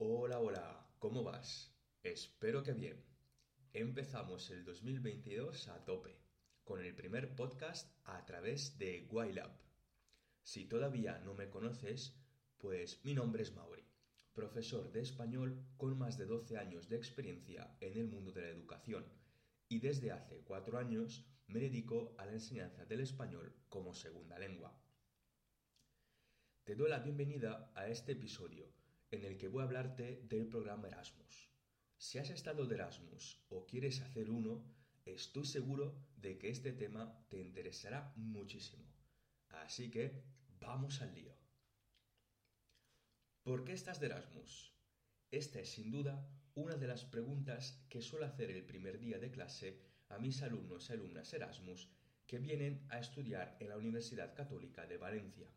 [0.00, 1.74] Hola, hola, ¿cómo vas?
[2.04, 3.04] Espero que bien.
[3.72, 6.16] Empezamos el 2022 a tope,
[6.62, 9.50] con el primer podcast a través de YLab.
[10.44, 12.14] Si todavía no me conoces,
[12.58, 13.82] pues mi nombre es Mauri,
[14.34, 18.50] profesor de español con más de 12 años de experiencia en el mundo de la
[18.50, 19.04] educación
[19.68, 24.80] y desde hace 4 años me dedico a la enseñanza del español como segunda lengua.
[26.62, 28.78] Te doy la bienvenida a este episodio
[29.10, 31.50] en el que voy a hablarte del programa Erasmus.
[31.96, 34.64] Si has estado de Erasmus o quieres hacer uno,
[35.04, 38.84] estoy seguro de que este tema te interesará muchísimo.
[39.48, 40.22] Así que
[40.60, 41.34] vamos al lío.
[43.42, 44.74] ¿Por qué estás de Erasmus?
[45.30, 49.30] Esta es sin duda una de las preguntas que suelo hacer el primer día de
[49.30, 51.88] clase a mis alumnos y alumnas Erasmus
[52.26, 55.50] que vienen a estudiar en la Universidad Católica de Valencia.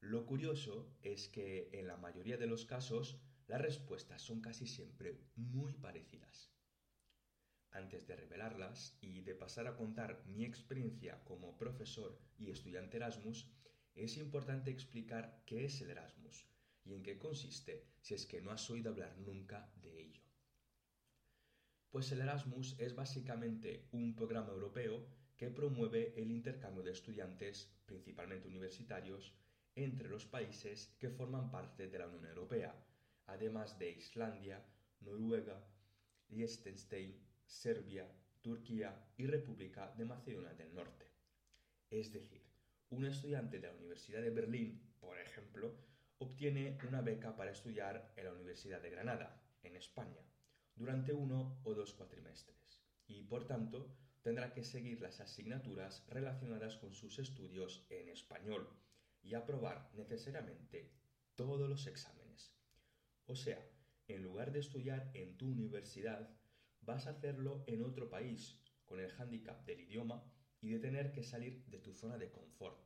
[0.00, 5.18] Lo curioso es que en la mayoría de los casos las respuestas son casi siempre
[5.34, 6.52] muy parecidas.
[7.70, 13.50] Antes de revelarlas y de pasar a contar mi experiencia como profesor y estudiante Erasmus,
[13.94, 16.46] es importante explicar qué es el Erasmus
[16.84, 20.22] y en qué consiste si es que no has oído hablar nunca de ello.
[21.90, 28.48] Pues el Erasmus es básicamente un programa europeo que promueve el intercambio de estudiantes, principalmente
[28.48, 29.34] universitarios,
[29.84, 32.74] entre los países que forman parte de la Unión Europea,
[33.26, 34.64] además de Islandia,
[35.00, 35.62] Noruega,
[36.30, 37.14] Liechtenstein,
[37.46, 38.06] Serbia,
[38.42, 41.06] Turquía y República de Macedonia del Norte.
[41.90, 42.42] Es decir,
[42.90, 45.74] un estudiante de la Universidad de Berlín, por ejemplo,
[46.18, 50.22] obtiene una beca para estudiar en la Universidad de Granada, en España,
[50.74, 56.92] durante uno o dos cuatrimestres, y por tanto tendrá que seguir las asignaturas relacionadas con
[56.94, 58.68] sus estudios en español,
[59.28, 60.90] y aprobar necesariamente
[61.36, 62.54] todos los exámenes.
[63.26, 63.62] O sea,
[64.08, 66.34] en lugar de estudiar en tu universidad,
[66.80, 70.24] vas a hacerlo en otro país, con el hándicap del idioma
[70.62, 72.80] y de tener que salir de tu zona de confort.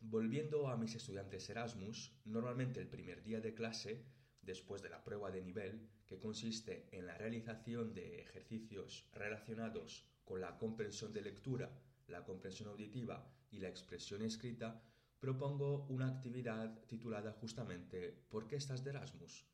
[0.00, 4.04] Volviendo a mis estudiantes Erasmus, normalmente el primer día de clase,
[4.42, 10.40] después de la prueba de nivel, que consiste en la realización de ejercicios relacionados con
[10.40, 11.70] la comprensión de lectura,
[12.08, 14.82] la comprensión auditiva y la expresión escrita,
[15.18, 19.46] propongo una actividad titulada justamente ¿Por qué estás de Erasmus?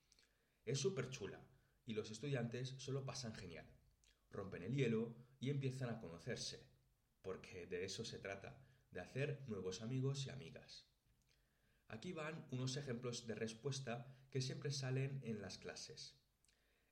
[0.65, 1.41] Es súper chula
[1.87, 3.66] y los estudiantes solo pasan genial.
[4.31, 6.66] Rompen el hielo y empiezan a conocerse,
[7.22, 10.87] porque de eso se trata, de hacer nuevos amigos y amigas.
[11.88, 16.17] Aquí van unos ejemplos de respuesta que siempre salen en las clases.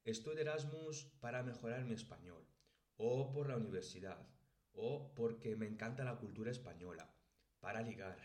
[0.04, 2.44] Estoy de Erasmus para mejorar mi español,
[2.96, 4.26] o por la universidad,
[4.80, 7.12] o porque me encanta la cultura española,
[7.60, 8.18] para ligar,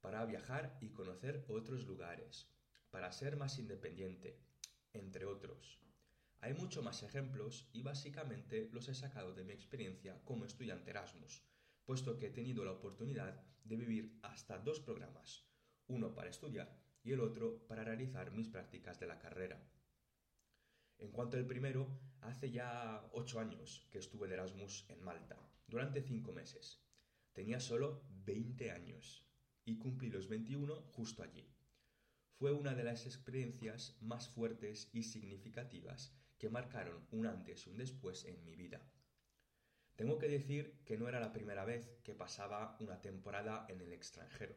[0.00, 2.48] para viajar y conocer otros lugares,
[2.90, 4.40] para ser más independiente,
[4.92, 5.80] entre otros.
[6.40, 11.44] Hay mucho más ejemplos y básicamente los he sacado de mi experiencia como estudiante Erasmus,
[11.84, 15.46] puesto que he tenido la oportunidad de vivir hasta dos programas,
[15.86, 16.74] uno para estudiar
[17.04, 19.62] y el otro para realizar mis prácticas de la carrera.
[20.98, 21.86] En cuanto al primero,
[22.22, 25.36] hace ya ocho años que estuve de Erasmus en Malta,
[25.72, 26.82] durante cinco meses.
[27.32, 29.26] Tenía solo 20 años
[29.64, 31.48] y cumplí los 21 justo allí.
[32.34, 37.78] Fue una de las experiencias más fuertes y significativas que marcaron un antes y un
[37.78, 38.82] después en mi vida.
[39.96, 43.94] Tengo que decir que no era la primera vez que pasaba una temporada en el
[43.94, 44.54] extranjero.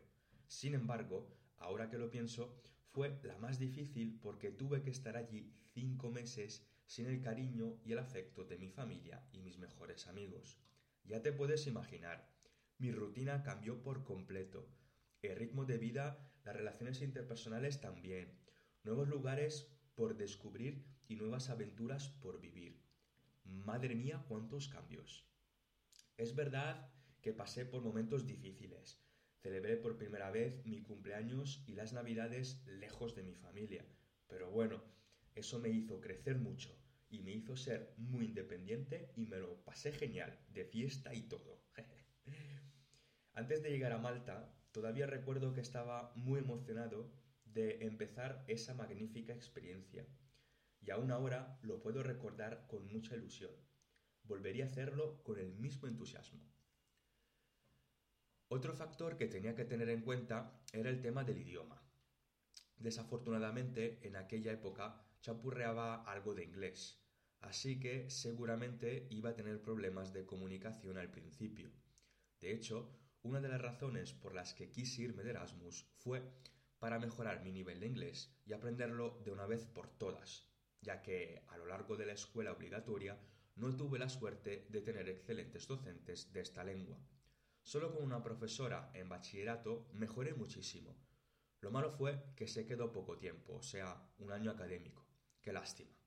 [0.48, 2.62] Sin embargo, ahora que lo pienso,
[2.92, 7.94] fue la más difícil porque tuve que estar allí cinco meses sin el cariño y
[7.94, 10.60] el afecto de mi familia y mis mejores amigos.
[11.08, 12.28] Ya te puedes imaginar,
[12.78, 14.68] mi rutina cambió por completo.
[15.22, 18.40] El ritmo de vida, las relaciones interpersonales también.
[18.84, 22.82] Nuevos lugares por descubrir y nuevas aventuras por vivir.
[23.44, 25.28] Madre mía, cuántos cambios.
[26.18, 26.92] Es verdad
[27.22, 29.06] que pasé por momentos difíciles,
[29.46, 33.86] Celebré por primera vez mi cumpleaños y las navidades lejos de mi familia.
[34.28, 34.82] Pero bueno,
[35.36, 36.76] eso me hizo crecer mucho
[37.16, 41.64] y me hizo ser muy independiente y me lo pasé genial, de fiesta y todo.
[43.34, 47.12] Antes de llegar a Malta, todavía recuerdo que estaba muy emocionado
[47.46, 50.06] de empezar esa magnífica experiencia.
[50.82, 53.52] Y aún ahora lo puedo recordar con mucha ilusión.
[54.24, 56.42] Volvería a hacerlo con el mismo entusiasmo.
[58.50, 61.82] Otro factor que tenía que tener en cuenta era el tema del idioma.
[62.78, 67.05] Desafortunadamente, en aquella época chapurreaba algo de inglés,
[67.46, 71.72] así que seguramente iba a tener problemas de comunicación al principio.
[72.40, 76.22] De hecho, una de las razones por las que quise irme de Erasmus fue
[76.80, 80.48] para mejorar mi nivel de inglés y aprenderlo de una vez por todas,
[80.82, 83.20] ya que a lo largo de la escuela obligatoria
[83.56, 87.00] no tuve la suerte de tener excelentes docentes de esta lengua.
[87.64, 90.96] Solo con una profesora en bachillerato mejoré muchísimo.
[91.62, 95.08] Lo malo fue que se quedó poco tiempo, o sea, un año académico.
[95.42, 96.05] Qué lástima.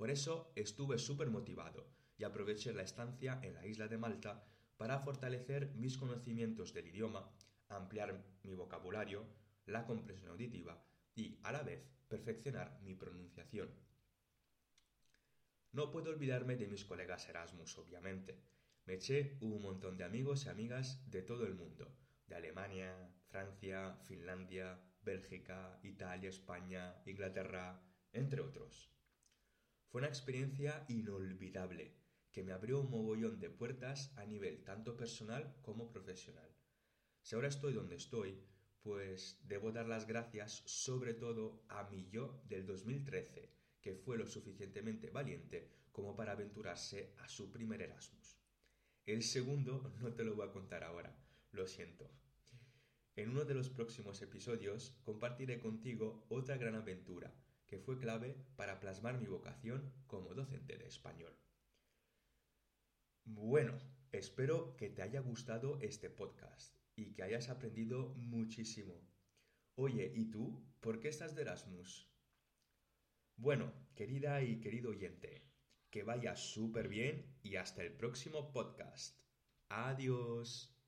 [0.00, 1.86] Por eso estuve súper motivado
[2.16, 4.42] y aproveché la estancia en la isla de Malta
[4.78, 7.30] para fortalecer mis conocimientos del idioma,
[7.68, 9.26] ampliar mi vocabulario,
[9.66, 10.82] la comprensión auditiva
[11.14, 13.68] y, a la vez, perfeccionar mi pronunciación.
[15.72, 18.40] No puedo olvidarme de mis colegas Erasmus, obviamente.
[18.86, 21.94] Me eché un montón de amigos y amigas de todo el mundo,
[22.26, 22.96] de Alemania,
[23.28, 27.82] Francia, Finlandia, Bélgica, Italia, España, Inglaterra,
[28.14, 28.90] entre otros.
[29.90, 31.96] Fue una experiencia inolvidable
[32.30, 36.48] que me abrió un mogollón de puertas a nivel tanto personal como profesional.
[37.22, 38.40] Si ahora estoy donde estoy,
[38.82, 44.28] pues debo dar las gracias sobre todo a mi yo del 2013, que fue lo
[44.28, 48.38] suficientemente valiente como para aventurarse a su primer Erasmus.
[49.06, 51.20] El segundo no te lo voy a contar ahora,
[51.50, 52.08] lo siento.
[53.16, 57.34] En uno de los próximos episodios compartiré contigo otra gran aventura
[57.70, 61.38] que fue clave para plasmar mi vocación como docente de español.
[63.24, 63.78] Bueno,
[64.10, 69.08] espero que te haya gustado este podcast y que hayas aprendido muchísimo.
[69.76, 70.66] Oye, ¿y tú?
[70.80, 72.10] ¿Por qué estás de Erasmus?
[73.36, 75.48] Bueno, querida y querido oyente,
[75.90, 79.16] que vaya súper bien y hasta el próximo podcast.
[79.68, 80.79] Adiós.